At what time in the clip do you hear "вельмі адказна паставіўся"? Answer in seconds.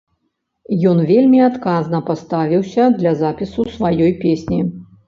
1.11-2.89